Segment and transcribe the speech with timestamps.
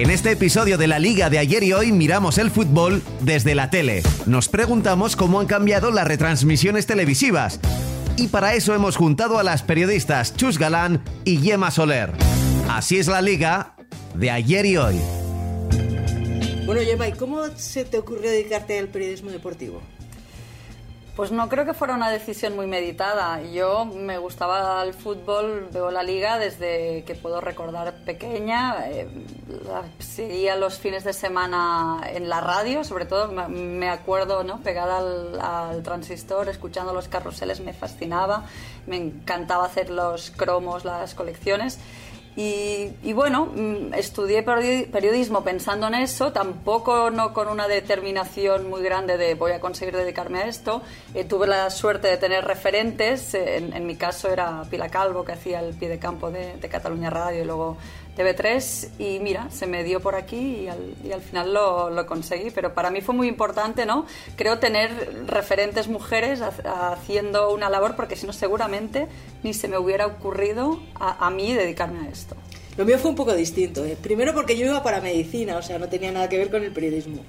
[0.00, 3.68] En este episodio de la Liga de ayer y hoy miramos el fútbol desde la
[3.68, 4.02] tele.
[4.24, 7.60] Nos preguntamos cómo han cambiado las retransmisiones televisivas.
[8.16, 12.12] Y para eso hemos juntado a las periodistas Chus Galán y Yema Soler.
[12.70, 13.74] Así es la Liga
[14.14, 14.98] de ayer y hoy.
[16.64, 19.82] Bueno, Yema, ¿y cómo se te ocurrió dedicarte al periodismo deportivo?
[21.20, 23.42] Pues no creo que fuera una decisión muy meditada.
[23.42, 28.88] Yo me gustaba el fútbol, veo la liga desde que puedo recordar pequeña.
[28.88, 29.06] Eh,
[29.98, 34.60] seguía los fines de semana en la radio, sobre todo me acuerdo, ¿no?
[34.60, 38.46] Pegada al, al, transistor, escuchando los carruseles, me fascinaba.
[38.86, 41.78] Me encantaba hacer los cromos, las colecciones.
[42.36, 49.18] Y, bueno, mm, estudié periodismo pensando en eso, tampoco no con una determinación muy grande
[49.18, 50.80] de voy a conseguir dedicarme a esto.
[51.14, 55.60] Eh, tuve la suerte de tener referentes, en, mi caso era Pila Calvo, que hacía
[55.60, 57.76] el pie de campo de, de Cataluña Radio y luego
[58.20, 60.68] TV3 y mira, se me dio por aquí
[61.04, 62.50] y al, final lo, conseguí.
[62.50, 64.06] Pero para mí fue muy importante, ¿no?
[64.36, 64.90] Creo tener
[65.26, 69.06] referentes mujeres haciendo una labor porque si no seguramente
[69.42, 72.36] ni se me hubiera ocurrido a, a mí dedicarme a esto.
[72.76, 73.84] Lo mío fue un poco distinto.
[73.84, 73.96] ¿eh?
[74.00, 76.72] Primero porque yo iba para medicina, o sea, no tenía nada que ver con el
[76.72, 77.22] periodismo.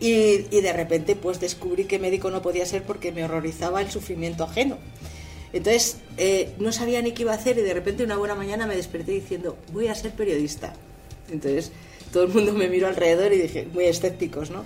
[0.00, 3.90] Y, y de repente pues descubrí que médico no podía ser porque me horrorizaba el
[3.90, 4.78] sufrimiento ajeno.
[5.52, 8.66] Entonces, eh, no sabía ni qué iba a hacer y de repente una buena mañana
[8.66, 10.74] me desperté diciendo, voy a ser periodista.
[11.30, 11.72] Entonces,
[12.12, 14.64] todo el mundo me miró alrededor y dije, muy escépticos, ¿no?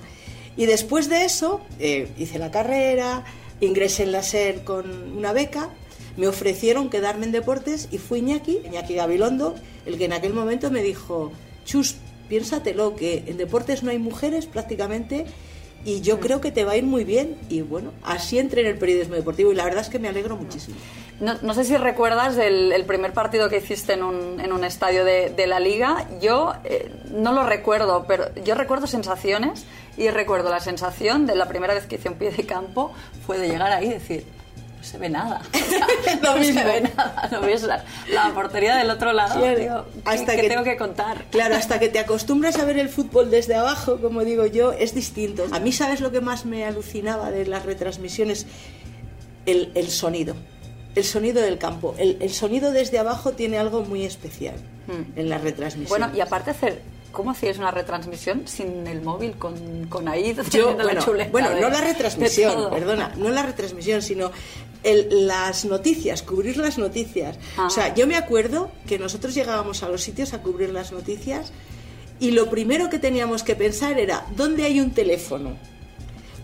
[0.56, 3.24] Y después de eso, eh, hice la carrera,
[3.60, 5.70] ingresé en la SER con una beca,
[6.16, 9.54] me ofrecieron quedarme en deportes y fui Iñaki, Iñaki Gabilondo,
[9.86, 11.32] el que en aquel momento me dijo,
[11.64, 11.96] Chus,
[12.28, 15.24] piénsatelo, que en deportes no hay mujeres prácticamente
[15.84, 17.36] y yo creo que te va a ir muy bien.
[17.48, 20.36] Y bueno, así entré en el periodismo deportivo y la verdad es que me alegro
[20.36, 20.76] muchísimo.
[21.20, 25.46] No, sé si recuerdas el, primer partido que hiciste en un, en un estadio de,
[25.46, 26.08] la liga.
[26.20, 29.64] Yo eh, no lo recuerdo, pero yo recuerdo sensaciones
[29.96, 32.92] y recuerdo la sensación de la primera vez que hice un pie de campo
[33.24, 34.24] fue de llegar ahí y decir,
[34.82, 35.40] no se ve nada.
[36.22, 37.28] no se ve nada.
[37.30, 37.84] No ves la,
[38.34, 39.40] portería del otro lado.
[40.04, 41.24] hasta que, tengo que contar.
[41.30, 44.92] Claro, hasta que te acostumbras a ver el fútbol desde abajo, como digo yo, es
[44.92, 45.46] distinto.
[45.52, 48.46] A mí, ¿sabes lo que más me alucinaba de las retransmisiones?
[49.46, 50.34] El, el sonido.
[50.96, 51.94] El sonido del campo.
[51.96, 54.56] El, el, sonido desde abajo tiene algo muy especial
[54.88, 55.16] hmm.
[55.16, 55.90] en las retransmisiones.
[55.90, 56.82] Bueno, y aparte hacer
[57.12, 61.68] ¿Cómo hacías una retransmisión sin el móvil, con, con ahí Yo, bueno, la bueno no
[61.68, 64.30] la retransmisión, perdona, no la retransmisión, sino
[64.82, 67.38] las noticias, cubrir las noticias.
[67.58, 67.94] O sea, ah.
[67.94, 71.52] yo me acuerdo que nosotros llegábamos a los sitios a cubrir las noticias
[72.18, 75.56] y lo primero que teníamos que pensar era, ¿dónde hay un teléfono?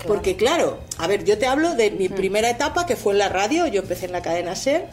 [0.07, 2.15] Porque claro, a ver, yo te hablo de mi mm.
[2.15, 4.89] primera etapa, que fue en la radio, yo empecé en la cadena SER,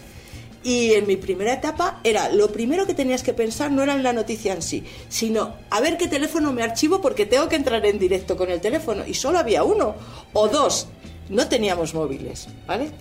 [0.66, 4.02] y en mi primera etapa era, lo primero que tenías que pensar no era en
[4.02, 7.86] la noticia en sí, sino a ver qué teléfono me archivo porque tengo que entrar
[7.86, 9.04] en directo con el teléfono.
[9.06, 9.94] Y solo había uno
[10.34, 10.88] o dos
[11.30, 12.92] no teníamos móviles, ¿vale?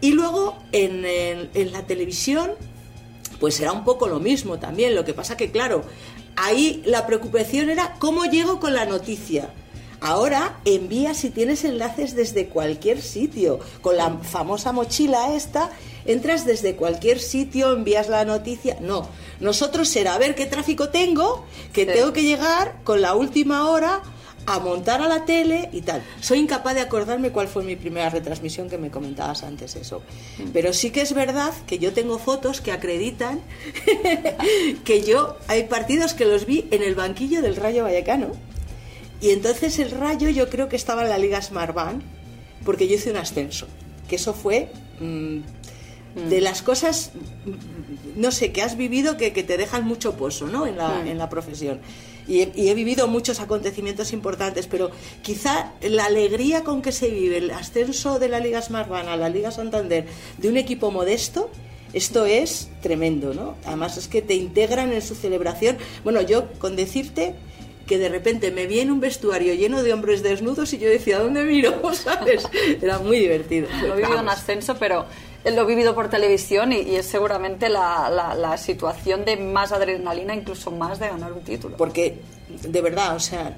[0.00, 2.52] Y luego en, en, la televisión,
[3.38, 4.94] pues era un poco lo mismo también.
[4.94, 5.82] Lo que pasa que, claro,
[6.36, 9.50] ahí la preocupación era cómo llego con la noticia.
[10.00, 13.60] Ahora envía si tienes enlaces desde cualquier sitio.
[13.82, 15.70] Con la famosa mochila esta,
[16.06, 18.78] entras desde cualquier sitio, envías la noticia.
[18.80, 19.08] No,
[19.40, 24.02] nosotros será a ver qué tráfico tengo, que tengo que llegar con la última hora
[24.46, 26.02] a montar a la tele y tal.
[26.20, 30.02] Soy incapaz de acordarme cuál fue mi primera retransmisión que me comentabas antes eso.
[30.38, 30.48] Mm.
[30.52, 33.40] Pero sí que es verdad que yo tengo fotos que acreditan
[34.84, 38.28] que yo hay partidos que los vi en el banquillo del Rayo Vallecano.
[39.20, 42.02] Y entonces el Rayo yo creo que estaba en la Liga Smartbank
[42.64, 43.66] porque yo hice un ascenso,
[44.08, 44.70] que eso fue
[45.00, 45.38] mm,
[46.28, 46.42] de mm.
[46.42, 47.12] las cosas
[48.16, 50.66] no sé que has vivido que, te dejan mucho pozo, ¿no?
[50.66, 51.80] En la, en la profesión
[52.30, 57.50] y he, vivido muchos acontecimientos importantes, pero quizá la alegría con que se vive el
[57.50, 60.06] ascenso de la Liga Smartbana a la Liga Santander
[60.38, 61.50] de un equipo modesto,
[61.92, 63.56] esto es tremendo, ¿no?
[63.64, 65.76] Además es que te integran en su celebración.
[66.04, 67.34] Bueno, yo con decirte
[67.90, 71.18] que de repente me vi en un vestuario lleno de hombres desnudos y yo decía,
[71.18, 71.92] ¿dónde miro?
[71.92, 72.44] ¿Sabes?
[72.80, 73.66] Era muy divertido.
[73.82, 75.06] Lo he vivido en ascenso, pero
[75.44, 80.70] lo he vivido por televisión y, es seguramente la, la, situación de más adrenalina, incluso
[80.70, 81.76] más de ganar un título.
[81.76, 82.20] Porque,
[82.62, 83.56] de verdad, o sea,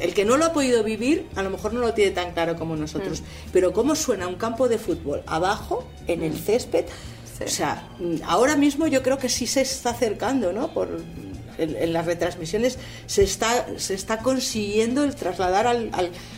[0.00, 2.56] el que no lo ha podido vivir, a lo mejor no lo tiene tan claro
[2.56, 3.20] como nosotros.
[3.20, 3.50] Mm.
[3.52, 6.38] Pero cómo suena un campo de fútbol abajo, en el mm.
[6.38, 6.86] césped,
[7.44, 7.86] o sea,
[8.24, 10.68] ahora mismo yo creo que sí se está acercando, ¿no?
[10.68, 10.88] Por
[11.58, 15.90] en, las retransmisiones se está, se está consiguiendo el trasladar al,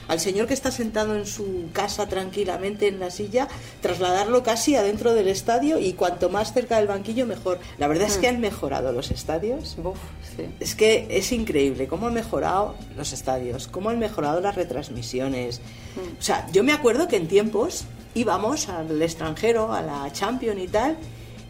[0.09, 3.49] al, señor que está sentado en su casa tranquilamente en la silla,
[3.81, 7.59] trasladarlo casi adentro del estadio y cuanto más cerca del banquillo mejor.
[7.79, 8.35] La verdad es que mm.
[8.35, 9.77] han mejorado los estadios.
[10.61, 15.61] Es que es increíble cómo han mejorado los estadios, cómo han mejorado las retransmisiones.
[15.97, 16.19] Mm.
[16.19, 20.69] O sea, yo me acuerdo que en tiempos íbamos al extranjero, a la Champions y
[20.69, 20.97] tal,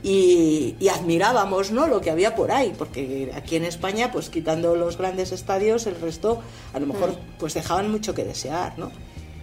[0.03, 1.87] y, admirábamos ¿no?
[1.87, 6.01] lo que había por ahí, porque aquí en España, pues quitando los grandes estadios, el
[6.01, 6.41] resto
[6.73, 7.39] a lo mejor mm.
[7.39, 8.91] pues dejaban mucho que desear, ¿no?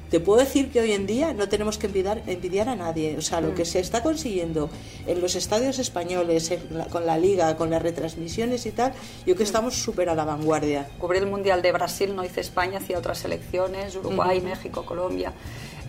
[0.10, 3.18] Te puedo decir que hoy en día no tenemos que envidiar, envidiar a nadie.
[3.18, 3.56] O sea, lo mm.
[3.56, 4.70] que se está consiguiendo
[5.08, 6.54] en los estadios españoles,
[6.92, 9.48] con la liga, con las retransmisiones y tal, yo creo que mm.
[9.48, 10.88] estamos súper a la vanguardia.
[11.00, 15.34] Cubrir el Mundial de Brasil, no hice España, hacia otras selecciones, Uruguay, México, Colombia.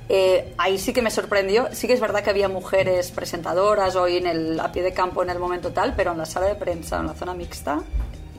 [0.08, 1.68] Eh, ahí sí que me sorprendió.
[1.72, 5.22] Sí que es verdad que había mujeres presentadoras hoy en el, a pie de campo
[5.22, 7.82] en el momento tal, pero en la sala de prensa, en la zona mixta,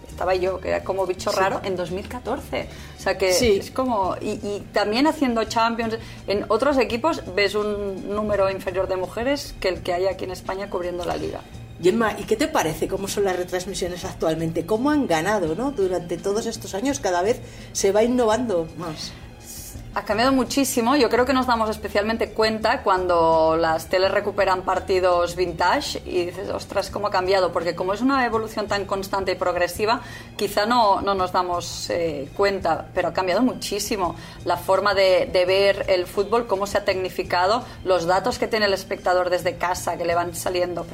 [0.08, 2.68] estaba yo, que era como bicho raro, en 2014.
[2.98, 4.16] O sea que es como.
[4.20, 5.98] Y, también haciendo Champions.
[6.26, 10.32] En otros equipos ves un número inferior de mujeres que el que hay aquí en
[10.32, 11.42] España cubriendo la liga.
[11.80, 14.66] Gemma, ¿y qué te parece cómo son las retransmisiones actualmente?
[14.66, 15.70] ¿Cómo han ganado ¿no?
[15.72, 17.00] durante todos estos años?
[17.00, 17.40] Cada vez
[17.72, 19.12] se va innovando más.
[19.98, 20.96] Ha cambiado muchísimo.
[20.96, 26.50] Yo creo que nos damos especialmente cuenta cuando las teles recuperan partidos vintage y dices,
[26.50, 27.52] ostras, cómo ha cambiado.
[27.52, 30.02] Porque como es una evolución tan constante y progresiva,
[30.36, 34.16] quizá no, no nos damos eh, cuenta, pero ha cambiado muchísimo
[34.46, 38.68] la forma de, de, ver el fútbol, cómo se ha tecnificado, los datos que tiene
[38.68, 40.86] el espectador desde casa, que le van saliendo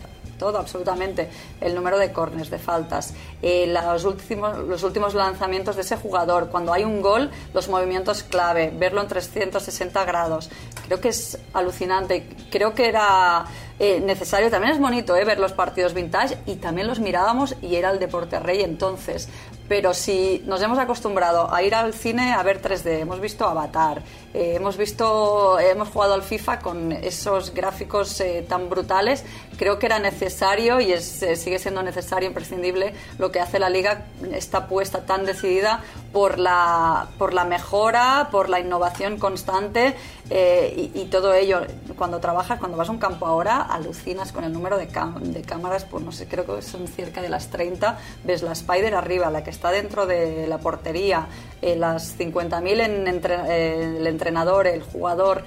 [0.44, 1.30] todo absolutamente,
[1.62, 6.50] el número de corners, de faltas, eh, los, últimos, los últimos lanzamientos de ese jugador,
[6.50, 10.50] cuando hay un gol, los movimientos clave, verlo en 360 grados.
[10.86, 12.28] Creo que es alucinante.
[12.52, 13.46] Creo que era
[13.80, 14.52] eh, necesario.
[14.52, 17.98] También es bonito eh, ver los partidos vintage y también los mirábamos y era el
[17.98, 19.28] deporte rey entonces.
[19.68, 24.04] Pero si nos hemos acostumbrado a ir al cine a ver 3D, hemos visto Avatar,
[24.34, 29.24] eh, hemos visto, hemos jugado al FIFA con esos gráficos tan brutales,
[29.58, 34.06] creo que era necesario y es, sigue siendo necesario, imprescindible, lo que hace la liga,
[34.34, 35.82] esta apuesta tan decidida
[36.12, 39.96] por la, por la mejora, por la innovación constante
[40.30, 41.62] y, y, todo ello.
[41.98, 45.86] Cuando trabajas, cuando vas a un campo ahora, alucinas con el número de, de, cámaras,
[45.86, 47.98] pues no sé, creo que son cerca de las 30.
[48.24, 51.28] Ves la Spider arriba, la que está dentro de la portería,
[51.62, 55.44] eh, las 50.000 en eh, el entrenador, el jugador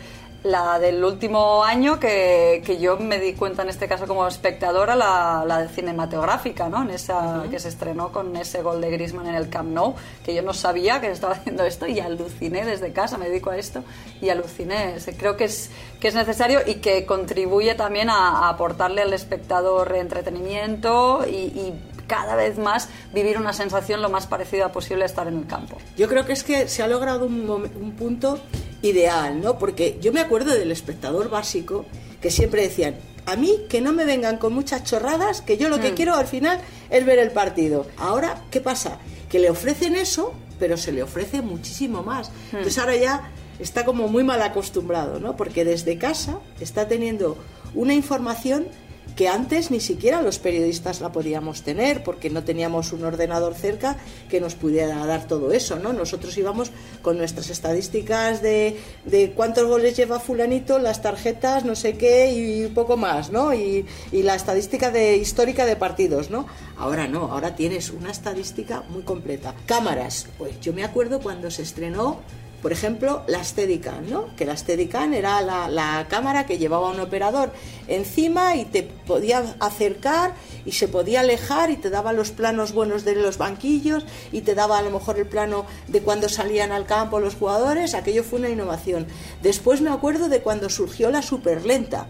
[0.46, 4.94] la del último año que, que, yo me di cuenta en este caso como espectadora,
[4.94, 6.82] la, la de cinematográfica, ¿no?
[6.82, 9.94] En esa que se estrenó con ese gol de Griezmann en el Camp Nou,
[10.24, 13.56] que yo no sabía que estaba haciendo esto y aluciné desde casa, me dedico a
[13.56, 13.82] esto
[14.20, 14.94] y aluciné.
[15.18, 15.70] Creo que es,
[16.00, 21.74] que es necesario y que contribuye también a, aportarle al espectador entretenimiento y, y
[22.06, 25.78] cada vez más vivir una sensación lo más parecida posible a estar en el campo.
[25.96, 28.38] Yo creo que es que se ha logrado un, un punto
[28.82, 29.58] ideal, ¿no?
[29.58, 31.86] Porque yo me acuerdo del espectador básico
[32.20, 32.96] que siempre decían,
[33.26, 35.94] a mí que no me vengan con muchas chorradas, que yo lo que mm.
[35.94, 37.86] quiero al final es ver el partido.
[37.96, 38.98] Ahora, ¿qué pasa?
[39.28, 42.30] Que le ofrecen eso, pero se le ofrece muchísimo más.
[42.30, 42.56] Mm.
[42.56, 45.36] Entonces ahora ya está como muy mal acostumbrado, ¿no?
[45.36, 47.36] Porque desde casa está teniendo
[47.74, 48.68] una información
[49.16, 53.96] que antes ni siquiera los periodistas la podíamos tener porque no teníamos un ordenador cerca
[54.28, 55.94] que nos pudiera dar todo eso, ¿no?
[55.94, 56.70] Nosotros íbamos
[57.00, 62.66] con nuestras estadísticas de, de cuántos goles lleva fulanito, las tarjetas, no sé qué y
[62.68, 63.54] poco más, ¿no?
[63.54, 66.46] Y, y la estadística de histórica de partidos, ¿no?
[66.76, 69.54] Ahora no, ahora tienes una estadística muy completa.
[69.64, 72.20] Cámaras, pues yo me acuerdo cuando se estrenó
[72.62, 74.34] por ejemplo, la Steadicam, ¿no?
[74.34, 77.52] Que la Steadicam era la, cámara que llevaba un operador
[77.86, 80.34] encima y te podía acercar
[80.64, 84.54] y se podía alejar y te daba los planos buenos de los banquillos y te
[84.54, 87.94] daba a lo mejor el plano de cuando salían al campo los jugadores.
[87.94, 89.06] Aquello fue una innovación.
[89.42, 92.08] Después me acuerdo de cuando surgió la superlenta.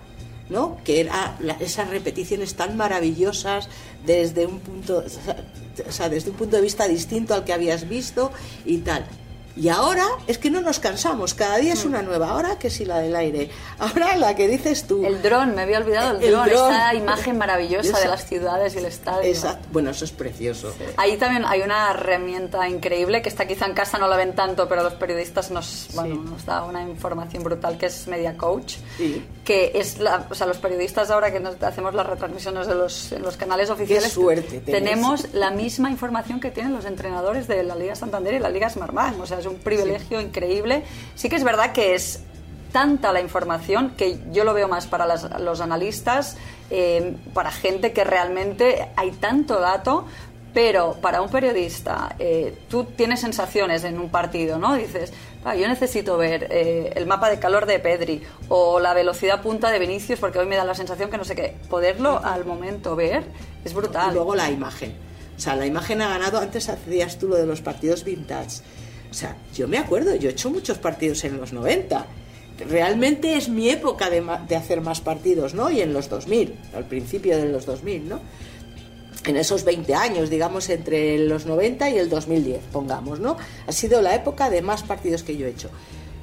[0.49, 0.77] ¿no?
[0.85, 3.69] que era esas repeticiones tan maravillosas
[4.07, 8.31] desde un punto o sea, desde un punto de vista distinto al que habías visto
[8.65, 9.09] y tal
[9.57, 11.89] y ahora es que no nos cansamos, cada día es mm.
[11.89, 12.29] una nueva.
[12.29, 15.05] Ahora que si la del aire, ahora la que dices tú.
[15.05, 18.85] El dron, me había olvidado el, dron, esta imagen maravillosa de las ciudades y el
[18.85, 19.29] estadio.
[19.29, 20.75] Exacto, bueno, eso es precioso.
[20.99, 24.69] Ahí también hay una herramienta increíble que está quizá en casa no la ven tanto,
[24.69, 28.75] pero los periodistas nos, bueno, nos da una información brutal que es Media Coach,
[29.45, 33.13] que es la, o sea, los periodistas ahora que nos hacemos las retransmisiones de los,
[33.13, 37.75] en los canales oficiales, suerte, tenemos la misma información que tienen los entrenadores de la
[37.75, 40.85] Liga Santander y la Liga Smartbank, o sea, un privilegio increíble.
[41.15, 42.21] Sí que es verdad que es
[42.73, 45.07] tanta la información que yo lo veo más para
[45.39, 46.37] los analistas,
[46.71, 50.05] eh, para gente que realmente hay tanto dato
[50.57, 54.75] Pero para un periodista, eh, tú tienes sensaciones en un partido, ¿no?
[54.75, 55.13] Dices,
[55.45, 59.71] ah, yo necesito ver eh, el mapa de calor de Pedri o la velocidad punta
[59.71, 61.55] de Vinicius porque hoy me da la sensación que no sé qué.
[61.69, 63.25] Poderlo al momento ver
[63.67, 64.13] es brutal.
[64.13, 64.97] Y luego la imagen.
[65.37, 68.63] O sea, la imagen ha ganado, antes hacías tú lo de los partidos vintage.
[69.17, 72.05] O sea, yo me acuerdo, yo he hecho muchos partidos en los 90.
[72.69, 74.21] Realmente es mi época de,
[74.55, 75.71] hacer más partidos, ¿no?
[75.71, 78.21] Y en los 2000, al principio de los 2000, ¿no?
[79.25, 83.39] en esos 20 años, digamos, entre los 90 y el 2010, pongamos, ¿no?
[83.67, 85.71] Ha sido la época de más partidos que yo he hecho.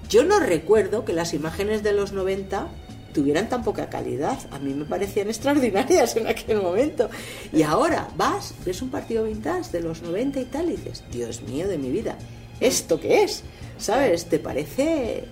[0.07, 2.67] Yo no recuerdo que las imágenes de los 90
[3.11, 4.37] tuvieran tan poca calidad.
[4.51, 7.09] A mí me parecían extraordinarias en aquel momento.
[7.51, 11.41] Y ahora vas, ves un partido vintage de los 90 y tal, y dices, Dios
[11.41, 12.17] mío de mi vida,
[12.59, 13.43] ¿esto qué es?
[13.77, 14.25] ¿Sabes?
[14.25, 15.25] ¿Te parece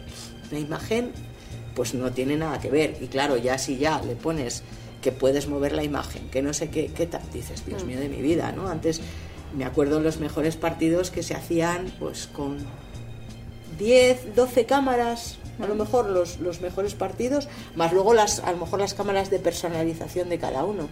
[0.52, 1.12] la imagen?
[1.76, 2.98] Pues no tiene nada que ver.
[3.02, 4.64] Y claro, ya si ya le pones
[5.02, 7.22] que puedes mover la imagen, que no sé qué, qué tal.
[7.34, 7.88] Dices, Dios mm.
[7.88, 8.68] mío de mi vida, ¿no?
[8.68, 9.02] Antes
[9.56, 12.58] me acuerdo los mejores partidos que se hacían pues con
[13.78, 15.78] 10, 12 cámaras, a lo mm.
[15.80, 20.30] mejor los, los mejores partidos, más luego las, a lo mejor las cámaras de personalización
[20.30, 20.88] de cada uno.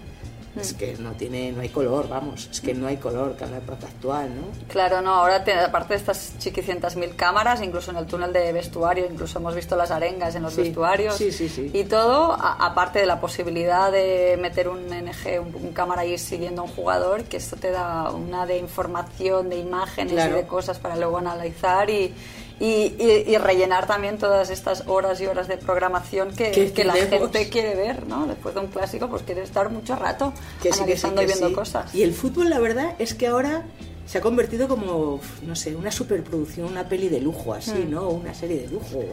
[0.56, 3.58] Es que no tiene, no hay color, vamos, es que no hay color con la
[3.58, 4.48] época actual, ¿no?
[4.68, 9.06] Claro, no, ahora aparte de estas chiquicientas mil cámaras, incluso en el túnel de vestuario,
[9.10, 11.70] incluso hemos visto las arengas en los vestuarios sí, sí, sí.
[11.74, 16.62] y todo, aparte de la posibilidad de meter un NG, un, cámara y ir siguiendo
[16.62, 20.80] a un jugador, que esto te da una de información, de imágenes y de cosas
[20.80, 22.14] para luego analizar y,
[22.60, 27.76] y, rellenar también todas estas horas y horas de programación que, que la gente quiere
[27.76, 28.28] ver, ¿no?
[28.28, 30.34] Después de un clásico, pues quiere estar mucho rato
[30.72, 31.94] analizando y viendo cosas.
[31.96, 33.64] Y el fútbol, la verdad, es que ahora
[34.06, 37.92] se ha convertido como, no sé, una superproducción, una peli de lujo así, mm.
[37.92, 38.10] ¿no?
[38.10, 39.04] Una serie de lujo.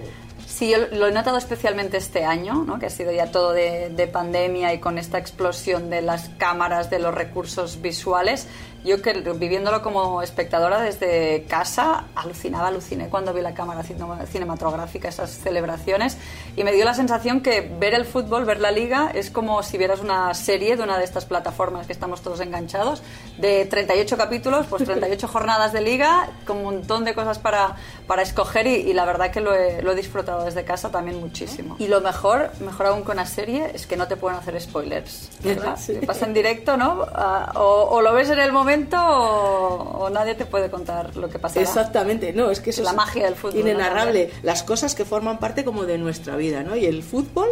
[0.46, 2.78] Sí, yo lo he notado especialmente este año, ¿no?
[2.78, 6.88] que ha sido ya todo de, de, pandemia y con esta explosión de las cámaras,
[6.88, 8.46] de los recursos visuales
[8.86, 15.30] yo que viviéndolo como espectadora desde casa, alucinaba, aluciné cuando vi la cámara cinematográfica, esas
[15.30, 16.16] celebraciones,
[16.56, 19.76] y me dio la sensación que ver el fútbol, ver la liga, es como si
[19.76, 23.02] vieras una serie de una de estas plataformas que estamos todos enganchados,
[23.38, 27.74] de 38 capítulos, pues 38 jornadas de liga, con un montón de cosas para,
[28.06, 31.74] para escoger, y, la verdad que lo he, lo he, disfrutado desde casa también muchísimo.
[31.78, 35.30] Y lo mejor, mejor aún con la serie, es que no te pueden hacer spoilers.
[35.42, 35.76] ¿verdad?
[36.06, 37.04] Pasa en directo, ¿no?
[37.12, 41.38] Ah, o, o lo ves en el momento o, nadie te puede contar lo que
[41.38, 41.61] pasa.
[41.61, 43.61] Exactamente, no, es que eso es la magia del fútbol.
[43.61, 46.76] Inenarrable, las cosas que forman parte como de nuestra vida, ¿no?
[46.76, 47.49] Y el fútbol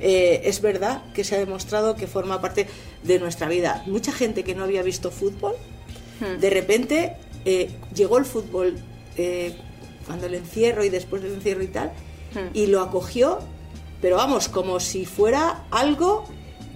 [0.00, 2.66] eh, es verdad que se ha demostrado que forma parte
[3.02, 3.82] de nuestra vida.
[3.86, 5.54] Mucha gente que no había visto fútbol,
[6.20, 6.40] hmm.
[6.40, 8.76] de repente eh, llegó el fútbol
[9.16, 9.56] eh,
[10.06, 11.92] cuando el encierro y después del encierro y tal,
[12.34, 12.54] hmm.
[12.54, 13.40] y lo acogió,
[14.00, 16.24] pero vamos, como si fuera algo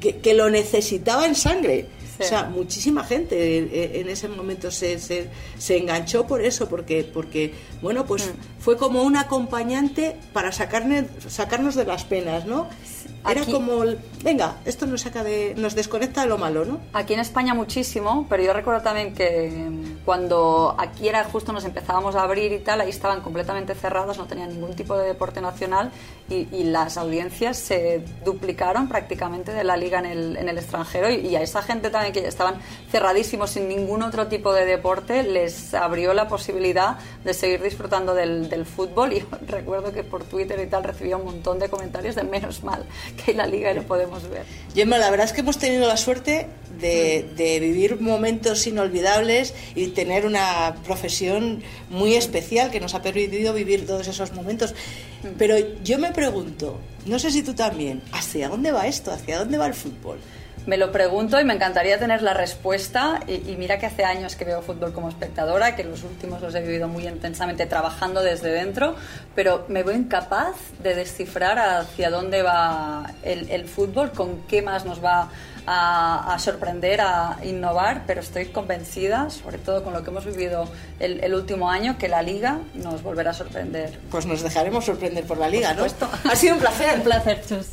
[0.00, 1.88] que, que lo necesitaba en sangre.
[2.18, 5.28] O sea, muchísima gente en ese momento se, se,
[5.58, 8.60] se, enganchó por eso, porque, porque bueno, pues mm.
[8.62, 12.68] fue como un acompañante para sacarnos, sacarnos de las penas, ¿no?
[13.28, 13.84] Era como,
[14.24, 16.80] venga, esto nos saca de, nos desconecta de lo malo, ¿no?
[16.92, 19.70] Aquí en España muchísimo, pero yo recuerdo también que
[20.04, 24.26] cuando aquí era justo nos empezábamos a abrir y tal, ahí estaban completamente cerrados, no
[24.26, 25.92] tenían ningún tipo de deporte nacional
[26.28, 31.36] y, las audiencias se duplicaron prácticamente de la liga en el, en el extranjero y,
[31.36, 32.54] a esa gente también que estaban
[32.90, 38.48] cerradísimos sin ningún otro tipo de deporte les abrió la posibilidad de seguir disfrutando del,
[38.48, 42.24] del fútbol y recuerdo que por Twitter y tal recibía un montón de comentarios de
[42.24, 42.86] menos mal
[43.24, 44.44] que la liga lo podemos ver.
[44.74, 46.48] Gemma, la verdad es que hemos tenido la suerte
[46.80, 53.52] de, de, vivir momentos inolvidables y tener una profesión muy especial que nos ha permitido
[53.52, 54.74] vivir todos esos momentos.
[55.22, 55.28] Mm.
[55.38, 59.12] Pero yo me pregunto, no sé si tú también, ¿hacia dónde va esto?
[59.12, 60.18] ¿Hacia dónde va el fútbol?
[60.64, 63.18] Me lo pregunto y me encantaría tener la respuesta.
[63.26, 66.60] Y, mira que hace años que veo fútbol como espectadora, que los últimos los he
[66.60, 68.94] vivido muy intensamente trabajando desde dentro,
[69.34, 75.04] pero me veo incapaz de descifrar hacia dónde va el, fútbol, con qué más nos
[75.04, 75.30] va
[76.38, 81.70] sorprender, a innovar, pero estoy convencida, sobre todo con lo que hemos vivido el, último
[81.70, 83.98] año, que la liga nos volverá a sorprender.
[84.10, 85.84] Pues nos dejaremos sorprender por la liga, ¿no?
[85.84, 86.94] Ha sido un placer.
[86.96, 87.66] un placer, Chus.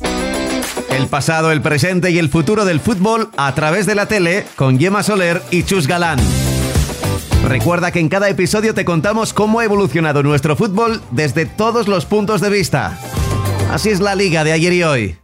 [0.90, 4.78] El pasado, el presente y el futuro del fútbol a través de la tele con
[4.78, 6.18] Gemma Soler y Chus Galán.
[7.44, 12.04] Recuerda que en cada episodio te contamos cómo ha evolucionado nuestro fútbol desde todos los
[12.06, 12.98] puntos de vista.
[13.70, 15.19] Así es la liga de ayer y hoy.